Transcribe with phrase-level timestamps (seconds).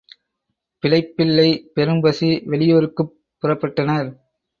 [0.83, 1.45] பிழைப்பில்லை
[1.75, 3.13] பெரும்பசி—வெளியூருக்குப்
[3.43, 4.09] புறப்பட்டனர்.